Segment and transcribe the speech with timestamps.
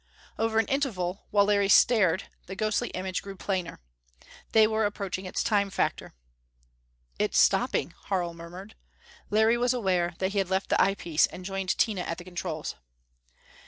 [0.39, 3.79] Over an interval, while Larry stared, the ghostly image grew plainer.
[4.51, 6.15] They were approaching its Time factor!
[7.19, 8.73] "It is stopping," Harl murmured.
[9.29, 12.73] Larry was aware that he had left the eyepiece and joined Tina at the controls.